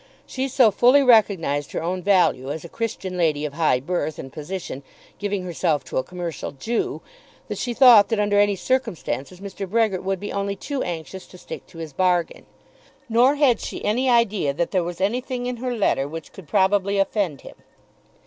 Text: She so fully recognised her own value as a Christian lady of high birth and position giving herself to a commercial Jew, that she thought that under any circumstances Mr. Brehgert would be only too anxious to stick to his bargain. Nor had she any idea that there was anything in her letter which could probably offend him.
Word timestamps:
She 0.25 0.47
so 0.47 0.71
fully 0.71 1.03
recognised 1.03 1.73
her 1.73 1.83
own 1.83 2.01
value 2.01 2.51
as 2.51 2.65
a 2.65 2.69
Christian 2.69 3.17
lady 3.17 3.45
of 3.45 3.53
high 3.53 3.79
birth 3.79 4.17
and 4.17 4.33
position 4.33 4.81
giving 5.19 5.43
herself 5.43 5.83
to 5.83 5.97
a 5.99 6.03
commercial 6.03 6.51
Jew, 6.51 7.03
that 7.47 7.59
she 7.59 7.75
thought 7.75 8.09
that 8.09 8.19
under 8.19 8.39
any 8.39 8.55
circumstances 8.55 9.39
Mr. 9.39 9.69
Brehgert 9.69 10.03
would 10.03 10.19
be 10.19 10.33
only 10.33 10.55
too 10.55 10.81
anxious 10.81 11.27
to 11.27 11.37
stick 11.37 11.67
to 11.67 11.77
his 11.77 11.93
bargain. 11.93 12.47
Nor 13.09 13.35
had 13.35 13.59
she 13.59 13.85
any 13.85 14.09
idea 14.09 14.55
that 14.55 14.71
there 14.71 14.83
was 14.83 15.01
anything 15.01 15.45
in 15.45 15.57
her 15.57 15.75
letter 15.77 16.07
which 16.07 16.33
could 16.33 16.47
probably 16.47 16.97
offend 16.97 17.41
him. 17.41 17.57